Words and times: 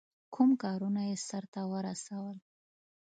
کوم 0.33 0.49
کارونه 0.63 1.01
یې 1.09 1.15
سرته 1.27 1.61
ورسول. 1.71 2.37